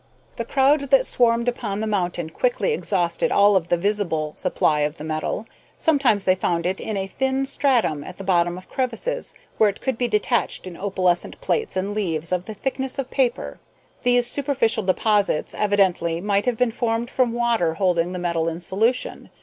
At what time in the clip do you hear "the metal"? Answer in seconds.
4.97-5.45, 18.11-18.49